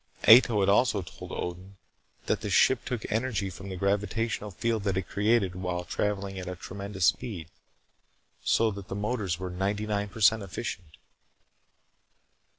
Ato 0.27 0.61
had 0.61 0.67
also 0.67 1.03
told 1.03 1.31
Odin 1.31 1.77
that 2.25 2.41
the 2.41 2.49
ship 2.49 2.85
took 2.85 3.05
energy 3.11 3.51
from 3.51 3.69
the 3.69 3.75
gravitational 3.75 4.49
field 4.49 4.81
that 4.81 4.97
it 4.97 5.07
created 5.07 5.53
when 5.53 5.85
traveling 5.85 6.39
at 6.39 6.59
tremendous 6.59 7.05
speeds, 7.05 7.51
so 8.43 8.71
that 8.71 8.87
the 8.87 8.95
motors 8.95 9.37
were 9.37 9.51
99% 9.51 10.41
efficient. 10.43 10.97